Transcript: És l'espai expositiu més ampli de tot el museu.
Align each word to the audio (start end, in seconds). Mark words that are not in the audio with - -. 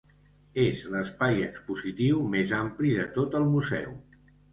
És 0.61 0.79
l'espai 0.93 1.43
expositiu 1.47 2.21
més 2.31 2.53
ampli 2.61 2.95
de 3.01 3.05
tot 3.19 3.37
el 3.41 3.47
museu. 3.53 3.93